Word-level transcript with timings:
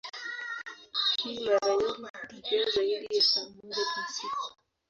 Hii 1.23 1.39
mara 1.49 1.67
nyingi 1.75 1.99
hutokea 2.17 2.69
zaidi 2.75 3.15
ya 3.17 3.21
saa 3.23 3.49
moja 3.63 3.83
kwa 3.95 4.03
siku. 4.07 4.53